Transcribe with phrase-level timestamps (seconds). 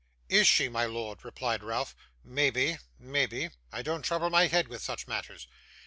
[0.29, 1.95] 'Is she, my lord?' replied Ralph.
[2.23, 5.45] 'Maybe maybe I don't trouble my head with such matters.